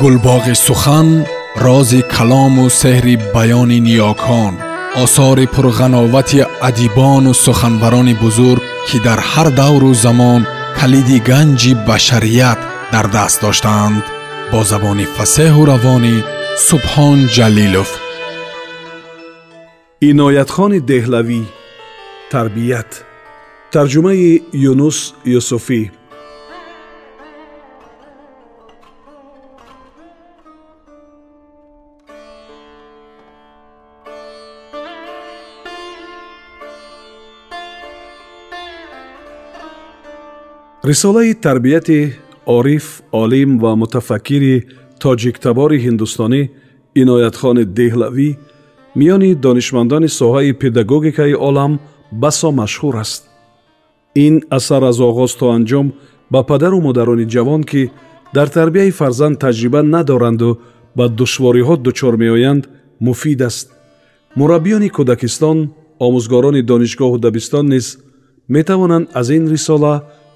[0.00, 1.08] гулбоғи сухан
[1.64, 4.54] рози калому сеҳри баёни ниёкон
[5.02, 10.40] осори пурғановати адибону суханбарони бузург ки дар ҳар давру замон
[10.78, 12.60] калиди ганҷи башарият
[12.92, 14.04] дар даст доштаанд
[14.52, 16.16] бо забони фасеҳу равонӣ
[16.68, 17.90] субҳон ҷалилов
[20.10, 21.42] иноятхони деҳлавӣ
[22.32, 22.90] тарбият
[23.74, 24.30] тарҷумаи
[24.70, 24.98] юнус
[25.38, 25.82] юсуфӣ
[40.85, 42.13] Рисолаи тарбияти
[42.45, 44.55] ориф олим ва мутафаккири
[44.99, 46.41] тоҷиктабори ҳиндустонӣ
[47.01, 48.29] иноятхони деҳлавӣ
[48.99, 51.73] миёни донишмандони соҳаи педагогикаи олам
[52.23, 53.21] басо машҳур аст.
[54.25, 55.87] Ин асар аз оғоз то анҷом
[56.33, 57.91] ба падару модарони ҷавон ки
[58.35, 60.49] дар тарбияи фарзанд таҷриба надоранду
[60.97, 62.63] ба душвориҳо дучор меоянд
[63.05, 63.67] муфид аст.
[64.39, 65.57] Мураббиёни кӯдакистон
[66.05, 67.85] омӯзгорони донишгоҳу дабистон низ
[68.55, 69.93] метавонанд аз ин рисола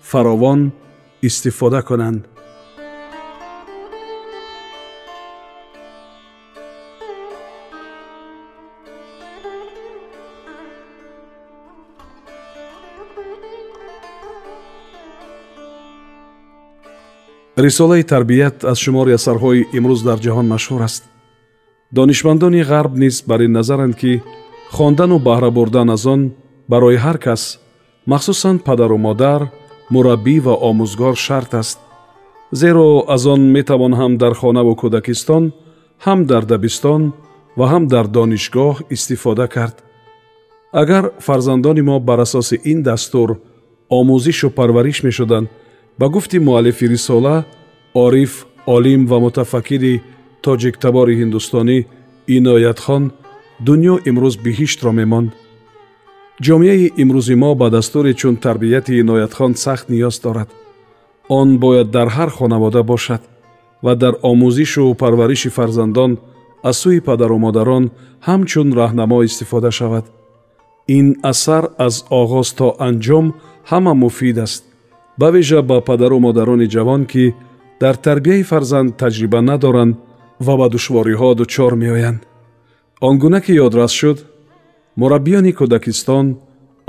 [0.09, 0.71] фаровон
[1.21, 2.21] истифода кунанд
[17.57, 21.03] рисолаи тарбият аз шумори асарҳои имрӯз дар ҷаҳон машҳур аст.
[21.91, 24.21] Донишмандони ғарб низ бар ин назаранд ки
[24.71, 26.21] хондану баҳра бурдан аз он
[26.71, 27.59] барои ҳар кас
[28.05, 29.41] махсусан падару модар
[29.93, 31.79] мураббӣ ва омӯзгор шарт аст.
[32.51, 35.43] Зеро аз он метавон ҳам дар хонаву кӯдакистон
[36.05, 37.01] ҳам дар дабистон
[37.57, 39.75] ва ҳам дар донишгоҳ истифода кард.
[40.81, 43.29] Агар фарзандони мо бар асоси ин дастур
[43.99, 45.47] омӯзишу парвариш мешуданд
[45.99, 47.45] ба гуфти муаллифи рисола
[47.93, 48.33] ориф
[48.75, 50.01] олим ва мутафаккири
[50.43, 51.77] тоҷиктабори ҳиндустонӣ
[52.35, 53.03] иноятхон
[53.67, 55.29] дунё имрӯз биҳиштро мемонд
[56.45, 60.49] ҷомеаи имрӯзи мо ба дастуре чун тарбияти иноятхон сахт ниёз дорад.
[61.29, 63.21] Он бояд дар ҳар хонавода бошад
[63.81, 66.11] ва дар омӯзишу парвариши фарзандон
[66.63, 67.91] аз сӯи падару модарон
[68.27, 70.05] ҳамчун раҳнамо истифода шавад.
[70.87, 73.25] Ин асар аз оғоз то анҷом
[73.69, 74.63] ҳама муфид аст
[75.19, 77.33] ба вижа ба падару модарони ҷавон ки
[77.81, 79.95] дар тарбияи фарзанд таҷриба надоранд
[80.45, 82.21] ва ба душвориҳо дучор меоянд.
[83.01, 84.17] Он гуна ки ёдрас шуд
[84.99, 86.25] мураббиёни кӯдакистон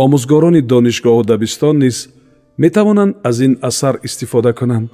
[0.05, 1.97] омӯзгорони донишгоҳу дабистон низ
[2.63, 4.89] метавонанд аз ин асар истифода кунанд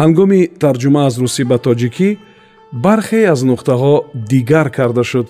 [0.00, 2.08] ҳангоми тарҷума аз русӣ ба тоҷикӣ
[2.84, 3.94] бархе аз нуқтаҳо
[4.32, 5.28] дигар карда шуд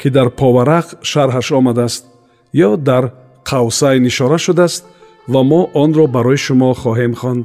[0.00, 2.02] ки дар поварақ шарҳаш омадааст
[2.66, 3.04] ё дар
[3.50, 4.82] қавсайн ишора шудааст
[5.32, 7.44] ва мо онро барои шумо хоҳем хонд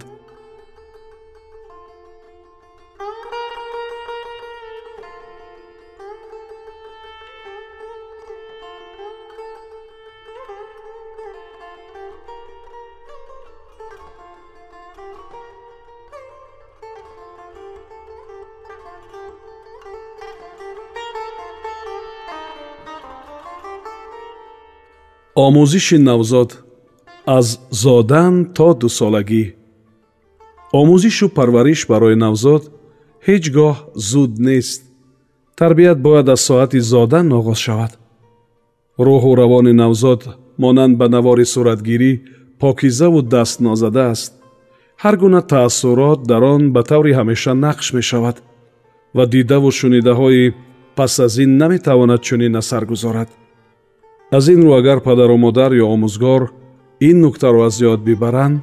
[25.44, 26.50] омӯзиши навзод
[27.38, 27.48] аз
[27.84, 29.46] зодан то дусолагӣ
[30.80, 32.64] омӯзишу парвариш барои навзод
[33.28, 33.76] ҳеҷ гоҳ
[34.10, 34.82] зуд нест.
[35.60, 37.92] Тарбият бояд аз соати зодан оғоз шавад.
[39.06, 40.22] Рӯҳу равони навзод
[40.64, 42.12] монанд ба навори суратгирӣ
[42.62, 44.32] покизаву дастнозада аст.
[45.04, 48.38] Ҳар гуна таассурот дар он ба таври ҳамеша нақш мешавад
[49.16, 50.54] ва дидаву шунидаҳои
[50.98, 53.30] пас аз ин наметавонад чунин асар гузорад
[54.36, 56.42] аз ин рӯ агар падару модар ё омӯзгор
[57.10, 58.58] ин нуктаро аз ёд бибаранд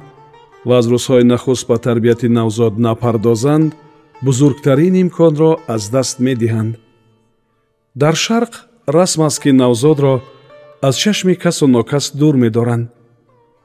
[0.67, 3.69] ва аз рӯзҳои нахуст ба тарбияти навзод напардозанд
[4.25, 6.73] бузургтарин имконро аз даст медиҳанд.
[8.01, 8.53] Дар шарқ
[8.95, 10.13] расм аст ки навзодро
[10.87, 12.87] аз чашми касу нокас дур медоранд.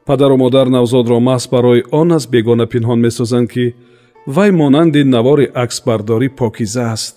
[0.06, 3.74] Падару модар навзодро маҳз барои он аз бегона пинҳон месозанд ки
[4.26, 7.14] вай монанди навори аксбардорӣ покиза аст.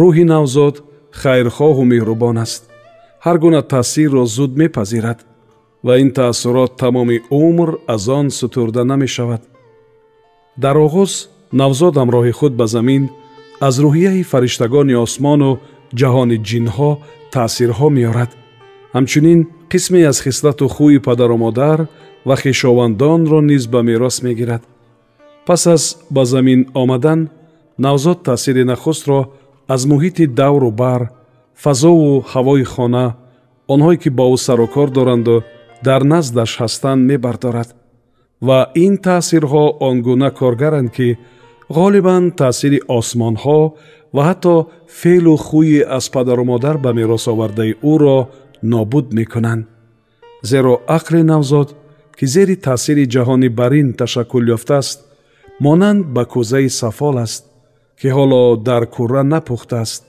[0.00, 0.74] Рӯҳи навзод
[1.20, 2.73] хайрхоҳу меҳрубон аст
[3.24, 5.18] ҳар гуна таъсирро зуд мепазирад
[5.86, 9.42] ва ин таассурот тамоми умр аз он сутурда намешавад.
[10.62, 11.12] Дар оғоз
[11.60, 13.02] навзод ҳамроҳи худ ба замин
[13.66, 15.50] аз рӯҳияи фариштагони осмону
[16.00, 16.90] ҷаҳони ҷинҳо
[17.34, 18.30] таъсирҳо меорад.
[18.94, 19.40] Ҳамчунин
[19.72, 21.78] қисме аз хислату хӯи падару модар
[22.28, 24.62] ва хешовандонро низ ба мерос мегирад.
[25.46, 25.82] Пас аз
[26.14, 27.20] ба замин омадан
[27.84, 29.18] навзод таъсири нахустро
[29.74, 31.02] аз муҳити давру бар
[31.62, 33.06] фазову ҳавои хона
[33.72, 35.36] онҳое ки бо ӯ сарукор доранду
[35.86, 37.68] дар наздаш ҳастанд мебардорад.
[38.46, 41.08] Ва ин таъсирҳо он гуна коргаранд ки
[41.76, 43.60] ғолибан таъсири осмонҳо
[44.14, 44.54] ва ҳатто
[45.00, 48.18] феълу хӯи аз падару модар ба меросовардаи ӯро
[48.72, 49.64] нобуд мекунанд.
[50.50, 51.68] Зеро ақли навзод
[52.18, 54.98] ки зери таъсири ҷаҳони барин ташаккул ёфтааст
[55.64, 57.42] монанд ба кӯзаи сафол аст
[58.00, 60.02] ки ҳоло дар курра напухтааст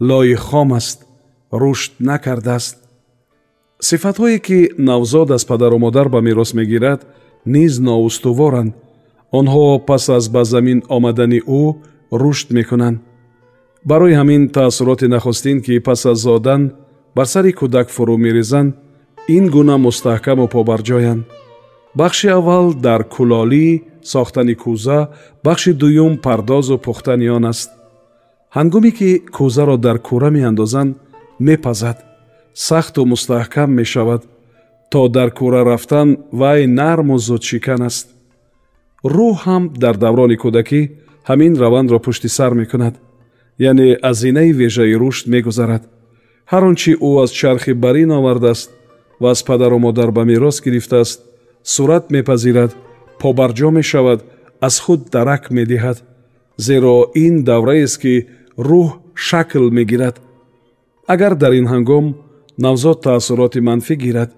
[0.00, 1.06] лои хом аст
[1.52, 2.76] рушд накардааст.
[3.80, 7.00] Сифатҳое ки навзод аз падару модар ба мерос мегирад
[7.46, 8.72] низ ноустуворанд
[9.38, 11.62] онҳо пас аз ба замин омадани ӯ
[12.20, 12.98] рушд мекунанд.
[13.84, 16.62] Барои ҳамин таассуроти нахустин ки пас аз зодан
[17.16, 18.74] бар сари кӯдак фурӯ мерезанд
[19.36, 21.22] ин гуна мустаҳкаму побарҷоянд.
[21.94, 23.68] Бахши аввал дар кулолӣ
[24.12, 24.98] сохтани кӯза
[25.44, 27.70] бахши дуюм пардозу пухтани он аст
[28.56, 30.92] ҳангоме ки кӯзаро дар кӯра меандозанд
[31.46, 31.98] мепазад
[32.66, 34.22] сахту мустаҳкам мешавад
[34.92, 36.08] то дар кӯра рафтан
[36.40, 38.06] вай нарму зудшикан аст.
[39.14, 40.80] Рӯҳ ҳам дар даврони кӯдакӣ
[41.28, 42.94] ҳамин равандро пушти сар мекунад
[43.68, 45.82] яъне аз зинаи вежаи рушд мегузарад.
[46.50, 48.70] Ҳар он чи ӯ аз чархи барин овардааст
[49.20, 51.20] ва аз падару модар ба мерос гирифтааст
[51.74, 52.72] сурат мепазирад
[53.22, 54.20] побарҷо мешавад
[54.60, 55.98] аз худ дарак медиҳад
[56.66, 58.14] зеро ин давраест ки
[58.58, 60.16] рӯҳ шакл мегирад.
[61.12, 62.06] Агар дар ин ҳангом
[62.64, 64.30] навзод таассуроти манфӣ гирад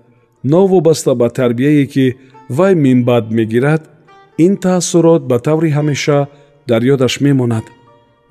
[0.45, 2.07] новобаста ба тарбияе ки
[2.57, 3.83] вай минбаъд мегирад
[4.45, 6.19] ин таассурот ба таври ҳамеша
[6.69, 7.65] дар ёдаш мемонад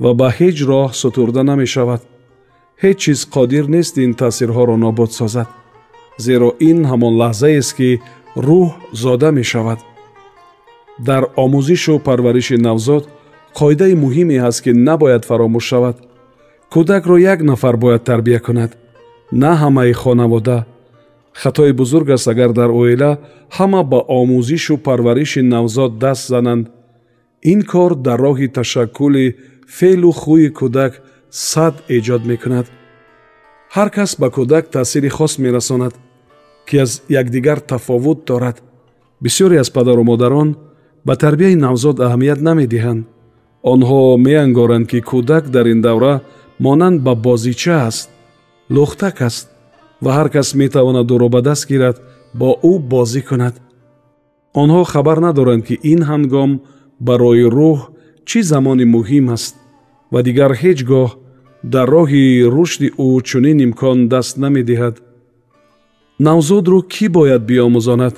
[0.04, 2.02] ва ба ҳеҷ роҳ сутурда намешавад.
[2.82, 5.50] Ҳеҷ чиз қодир нест ин таъсирҳоро нобуд созад
[6.26, 7.90] зеро ин ҳамон лаҳзаест ки
[8.48, 8.68] рӯҳ
[9.04, 9.80] зода мешавад.
[11.08, 13.04] Дар омӯзишу парвариши навзод
[13.60, 15.98] қоидаи муҳиме ҳаст ки набояд фаромӯш шавад.
[16.74, 18.72] Кӯдакро як нафар бояд тарбия кунад.
[19.32, 20.66] На ҳамаи хонавода.
[21.34, 23.12] Хатои бузург аст агар дар оила
[23.58, 26.66] ҳама ба омӯзишу парвариши навзод даст зананд.
[27.52, 29.26] Ин кор дар роҳи ташаккули
[29.78, 30.94] феълу хӯи кӯдак
[31.30, 32.68] сад эҷод мекунад.
[33.76, 35.94] Ҳар кас ба кӯдак таъсири хос мерасонад
[36.68, 38.58] ки аз якдигар тафовут дорад.
[39.24, 40.50] Бисёре аз падару модарон
[41.06, 43.06] ба тарбияи навзод аҳамият намедиҳанд
[43.64, 46.22] онҳо меангоранд ки кӯдак дар ин давра
[46.60, 48.10] монанд ба бозича аст
[48.76, 49.46] лухтак аст
[50.04, 51.98] ва ҳар кас метавонад ӯро ба даст гирад
[52.40, 53.56] бо ӯ бозӣ кунад.
[54.62, 56.52] Онҳо хабар надоранд ки ин ҳангом
[57.08, 57.80] барои рӯҳ
[58.28, 59.54] чӣ замони муҳим аст
[60.14, 61.10] ва дигар ҳеҷ гоҳ
[61.74, 62.24] дар роҳи
[62.56, 64.96] рушди ӯ чунин имкон даст намедиҳад.
[66.28, 68.16] Навзодро кӣ бояд биомӯзонад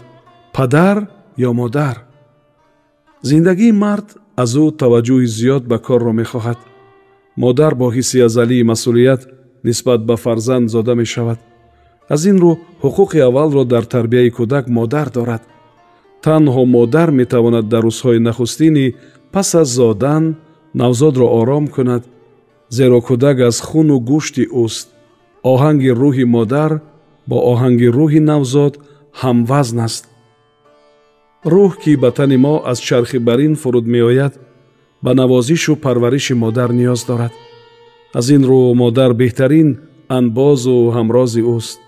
[0.56, 0.98] падар
[1.48, 1.96] ё модар?
[3.30, 4.07] Зиндагии мард
[4.42, 6.60] аз ӯ таваҷҷӯҳи зиёд ба корро мехоҳад.
[7.44, 9.22] Модар бо ҳисси азалии масъулият
[9.68, 11.40] нисбат ба фарзанд зода мешавад.
[12.14, 12.52] Аз ин рӯ
[12.84, 15.44] ҳуқуқи аввалро дар тарбияи кӯдак модар дорад.
[16.26, 18.96] Танҳо модар метавонад дар рӯзҳои нахустини
[19.34, 20.24] пас аз зодан
[20.82, 22.04] навзодро ором кунад
[22.78, 24.88] зеро кӯдак аз хуну гӯшти ӯст.
[25.52, 26.72] Оҳанги рӯҳи модар
[27.30, 28.74] бо оҳанги рӯҳи навзод
[29.22, 30.04] ҳамвазн аст
[31.45, 34.34] рӯҳ ки ба тани мо аз чархи барин фуруд меояд
[35.04, 37.34] ба навозишу парвариши модар ниёз дорад
[38.13, 39.69] аз ин рӯ модар беҳтарин
[40.18, 41.80] анбозу ҳамрози ӯст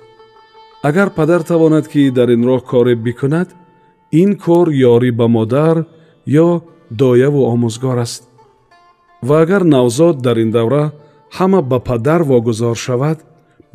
[0.90, 3.50] агар падар тавонад ки дар ин роҳ коре бикунад
[4.22, 5.78] ин кор ёрӣ ба модар
[6.46, 6.50] ё
[7.01, 8.24] дояву омӯзгор аст
[9.28, 10.84] ва агар навзод дар ин давра
[11.38, 13.18] ҳама ба падар вогузор шавад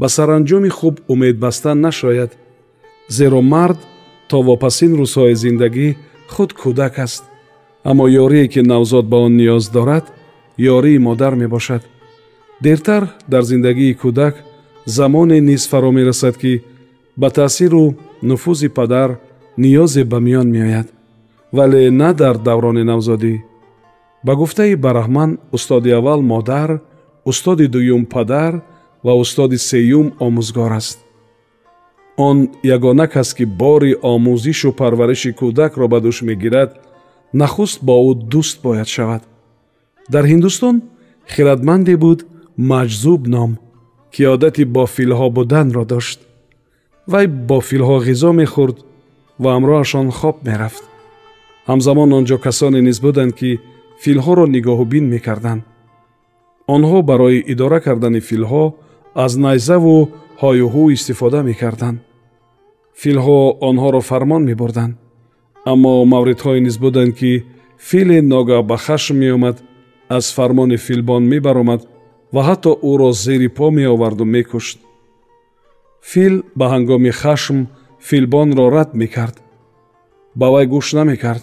[0.00, 2.30] ба саранҷоми хуб умед бастан нашояд
[3.08, 3.80] зеро мард
[4.30, 5.88] то вопасин рӯзҳои зиндагӣ
[6.32, 7.22] худ кӯдак аст.
[7.90, 10.06] Аммо ёрие ки навзод ба он ниёз дорад
[10.74, 11.82] ёрии модар мебошад.
[12.64, 14.34] Дертар дар зиндагии кӯдак
[14.96, 16.52] замоне низ фаро мерасад ки
[17.20, 17.84] ба таъсиру
[18.28, 19.10] нуфузи падар
[19.62, 20.88] ниёзе ба миён меояд.
[21.56, 23.34] Вале на дар даврони навзодӣ.
[24.26, 26.70] Ба гуфтаи бараҳман устоди аввал модар
[27.30, 28.52] устоди дуюм падар
[29.04, 30.98] ва устоди сеюм омӯзгор аст
[32.20, 36.70] он ягона кас ки бори омӯзишу парвариши кӯдакро ба дӯш мегирад
[37.40, 39.22] нахуст бо ӯ дӯст бояд шавад.
[40.12, 40.76] Дар ҳиндустон
[41.32, 42.20] хиратманде буд
[42.70, 43.50] маҷзуб ном
[44.12, 46.18] ки одати бо филҳо буданро дошт.
[47.12, 48.76] Вай бо филҳо ғизо мехӯрд
[49.42, 50.84] ва ҳамроҳашон хоб мерафт.
[51.70, 53.50] Ҳамзамон он ҷо касоне низ буданд ки
[54.02, 55.62] филҳоро нигоҳубин мекарданд.
[56.74, 58.64] Онҳо барои идора кардани филҳо
[59.24, 59.96] аз найзаву
[60.42, 61.98] ҳоюҳӯ истифода мекарданд
[63.02, 64.94] филҳо онҳоро фармон мебурданд
[65.72, 67.32] аммо мавридҳое низ буданд ки
[67.88, 69.56] филе ногаҳ ба хашм меомад
[70.16, 71.80] аз фармони филбон мебаромад
[72.34, 74.78] ва ҳатто ӯро зери по меоварду мекушт
[76.10, 77.58] фил ба ҳангоми хашм
[78.08, 79.36] филбонро рад мекард
[80.34, 81.42] ба вай гӯш намекард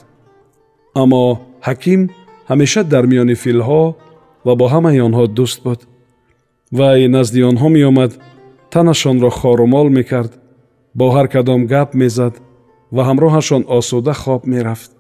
[1.02, 1.24] аммо
[1.68, 2.02] ҳаким
[2.50, 3.84] ҳамеша дар миёни филҳо
[4.46, 5.80] ва бо ҳамаи онҳо дӯст буд
[6.78, 8.12] вай назди онҳо меомад
[8.74, 10.32] танашонро хорумол мекард
[10.98, 12.34] бо ҳар кадом гап мезад
[12.96, 14.92] ва ҳамроҳашон осуда хоб мерафт.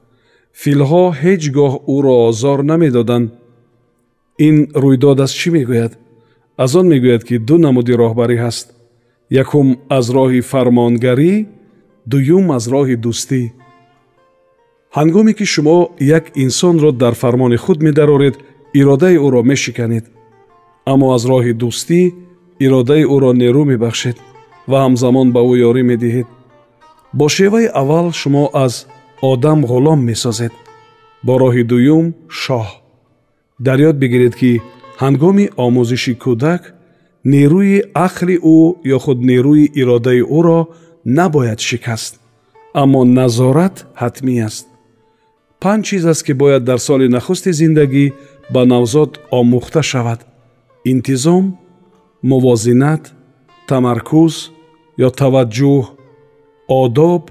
[0.62, 3.28] Филҳо ҳеҷ гоҳ ӯро озор намедоданд.
[4.48, 5.94] Ин рӯйдод аз чӣ мегӯяд?
[6.64, 8.68] Аз он мегӯяд ки ду намуди роҳбарӣ ҳаст.
[9.44, 11.34] Якум аз роҳи фармонгарӣ
[12.12, 13.42] дуюм аз роҳи дӯстӣ.
[14.98, 15.78] Ҳангоме ки шумо
[16.18, 18.36] як инсонро дар фармони худ медароред
[18.80, 20.06] иродаи ӯро мешиканед.
[20.92, 22.02] Аммо аз роҳи дӯстӣ
[22.66, 24.18] иродаи ӯро нерӯ мебахшед
[24.72, 26.28] ва ҳамзамон ба ӯ ёрӣ медиҳед.
[27.18, 28.74] Бо шеваи аввал шумо аз
[29.32, 30.54] одам ғулом месозед.
[31.26, 32.06] Бо роҳи дуюм
[32.42, 32.68] шоҳ.
[33.66, 34.52] Дар ёд бигиред ки
[35.04, 36.62] ҳангоми омӯзиши кӯдак
[37.34, 38.60] нерӯи ақли ӯ
[38.96, 40.60] ё худ нерӯи иродаи ӯро
[41.18, 42.14] набояд шикаст.
[42.82, 44.66] Аммо назорат ҳатмӣ аст.
[45.62, 48.06] Панҷ чиз аст ки бояд дар соли нахусти зиндагӣ
[48.54, 50.20] ба навзод омӯхта шавад.
[50.92, 51.46] Интизом
[52.30, 53.04] мувозинат
[53.70, 54.36] тамаркуз
[55.06, 55.84] ё таваҷҷӯҳ
[56.82, 57.24] одоб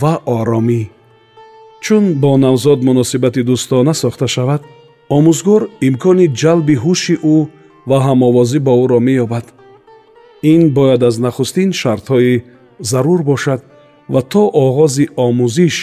[0.00, 0.82] ва оромӣ.
[1.84, 4.62] Чун бо навзод муносибати дӯстона сохта шавад
[5.16, 7.36] омӯзгор имкони ҷалби ҳуши ӯ
[7.88, 9.46] ва ҳамовозӣ бо ӯро меёбад.
[10.52, 12.42] Ин бояд аз нахустин шартҳои
[12.90, 13.60] зарур бошад
[14.12, 15.76] ва то оғози омӯзиш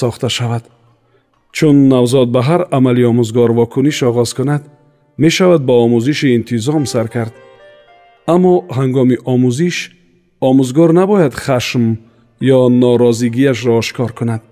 [0.00, 0.64] сохта шавад.
[1.56, 4.62] Чун навзод ба ҳар амали омӯзгор вокуниш оғоз кунад
[5.24, 7.34] мешавад ба омӯзиши интизом сар кард.
[8.34, 9.76] Аммо ҳангоми омӯзиш
[10.48, 11.84] омӯзгор набояд хашм
[12.56, 14.42] ё норозигиашро ошкор кунад.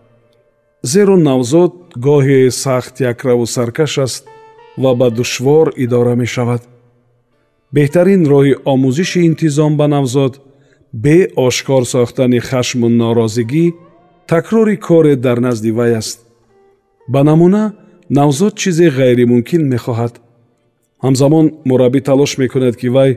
[0.83, 1.75] Зеро навзод
[2.07, 4.25] гоҳе сахт якраву саркаш аст
[4.83, 6.63] ва ба душвор идора мешавад.
[7.75, 10.33] Беҳтарин роҳи омӯзиши интизом ба навзод
[11.05, 13.67] бе ошкор сохтани хашму норозигӣ
[14.31, 16.19] такрори коре дар назди вай аст.
[17.13, 17.65] Ба намуна
[18.19, 20.15] навзод чизе ғайримумкин мехоҳад.
[21.05, 23.11] Ҳамзамон мураббӣ талош мекунад ки вай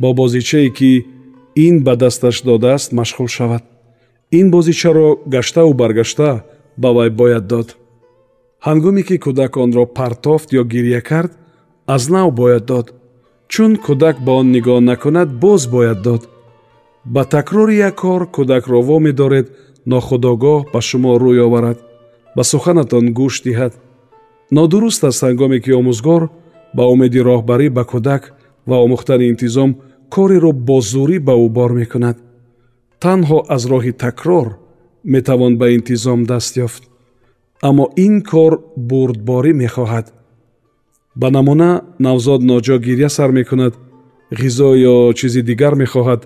[0.00, 0.90] бо бозичае ки
[1.54, 3.62] ин ба дасташ додааст машғул шавад.
[4.30, 6.44] Ин бозичаро гаштаву баргашта
[6.76, 7.76] ба вай бояд дод.
[8.66, 11.32] Ҳангоме ки кӯдак онро партофт ё гирья кард
[11.86, 12.94] аз нав бояд дод.
[13.48, 16.28] Чун кӯдак ба он нигоҳ накунад боз бояд дод.
[17.04, 19.46] Ба такрори як кор кӯдакро вомедоред
[19.86, 21.78] нохудогоҳ ба шумо рӯй оварад
[22.36, 23.72] ба суханатон гӯш диҳад.
[24.50, 26.22] Нодуруст аст ҳангоме ки омӯзгор
[26.76, 28.22] ба умеди роҳбарӣ ба кӯдак
[28.68, 29.70] ва омӯхтани интизом
[30.14, 32.16] кореро бо зурӣ ба ӯ бор мекунад.
[33.02, 34.46] Танҳо аз роҳи такрор
[35.14, 36.82] метавон ба интизом даст ёфт
[37.68, 38.52] аммо ин кор
[38.88, 40.06] бурдборӣ мехоҳад.
[41.20, 41.70] Ба намуна
[42.06, 43.74] навзод ноҷо гирья сар мекунад
[44.40, 46.20] ғизо ё чизи дигар мехоҳад.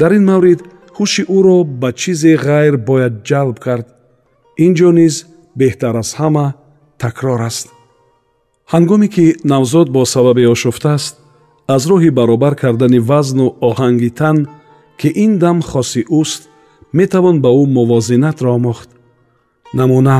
[0.00, 0.60] Дар ин маврид
[0.96, 3.86] ҳуши ӯро ба чизе ғайр бояд ҷалб кард.
[4.64, 5.14] Ин ҷо низ
[5.60, 6.46] беҳтар аз ҳама
[7.02, 7.66] такрор аст.
[8.72, 11.14] Ҳангоме ки навзод бо сабаби ошуфта аст
[11.68, 14.36] аз роҳи баробар кардани вазну оҳанги тан
[15.00, 16.42] ки ин дам хоси ӯст
[16.98, 18.90] метавон ба ӯ мувозинатро омӯхт
[19.78, 20.18] намуна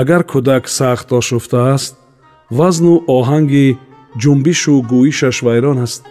[0.00, 1.94] агар кӯдак сахт ошуфта аст
[2.58, 3.66] вазну оҳанги
[4.22, 6.02] ҷунбишу гӯишаш вайрон аст.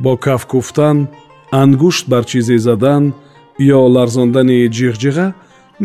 [0.00, 0.96] Бо каф куфтан
[1.62, 3.02] ангушт бар чизе задан
[3.76, 5.26] ё ларзондани ҷиғҷиға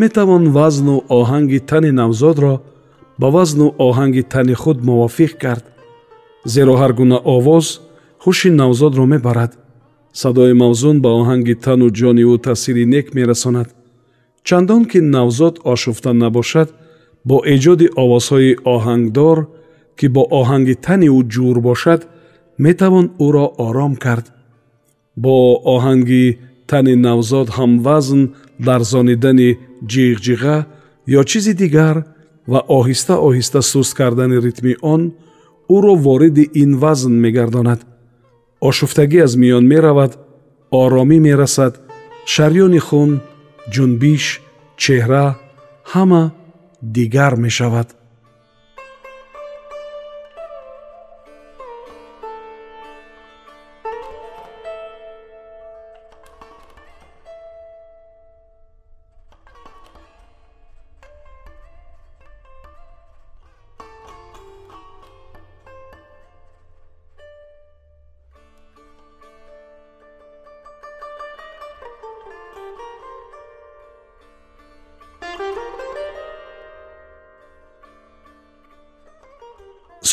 [0.02, 2.54] метавон вазну оҳанги тани навзодро
[3.20, 5.66] ба вазну оҳанги тани худ мувофиқ кард.
[6.54, 7.68] Зеро ҳар гуна овоз
[8.24, 9.52] ҳуши навзодро мебарад.
[10.22, 13.70] Садои мавзун ба оҳанги тану ҷони ӯ таъсири нек мерасонад.
[14.48, 16.70] Чандон ки навзод ошуфта набошад
[17.30, 19.38] бо эҷоди овозҳои оҳангдор
[19.98, 22.02] ки бо оҳанги тани ӯ ҷур бошад
[22.66, 24.26] метавон ӯро ором кард.
[25.24, 25.36] Бо
[25.76, 26.26] оҳанги
[26.70, 28.22] тани навзод ҳамвазн
[28.68, 29.50] ларзонидани
[29.92, 30.58] ҷиғҷиға
[31.20, 31.96] ё чизи дигар
[32.52, 35.02] ва оҳиста оҳиста суст кардани ритми он
[35.76, 37.80] ӯро вориди ин вазн мегардонад
[38.68, 40.12] ошуфтагӣ аз миён меравад
[40.82, 41.74] оромӣ мерасад
[42.34, 43.12] шарёни хун
[43.74, 44.26] ҷунбиш
[44.82, 45.26] чеҳра
[45.92, 46.24] ҳама
[46.96, 47.88] дигар мешавад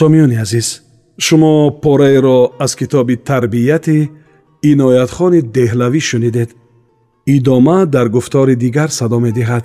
[0.01, 0.69] сомиёни азиз
[1.27, 3.99] шумо пораеро аз китоби тарбияти
[4.71, 6.51] иноятхони деҳлавӣ шунидед
[7.37, 9.65] идома дар гуфтори дигар садо медиҳад